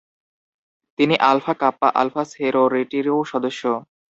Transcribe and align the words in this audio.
তিনি 0.99 1.15
alpha 1.29 1.53
kappa 1.53 1.87
alpha 2.01 2.23
সোরোরিটিরও 2.31 3.17
সদস্য। 3.31 3.61